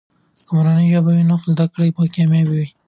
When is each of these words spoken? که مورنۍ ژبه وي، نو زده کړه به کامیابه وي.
که 0.45 0.51
مورنۍ 0.55 0.85
ژبه 0.93 1.11
وي، 1.15 1.23
نو 1.31 1.35
زده 1.51 1.65
کړه 1.71 1.85
به 1.95 2.03
کامیابه 2.15 2.53
وي. 2.59 2.67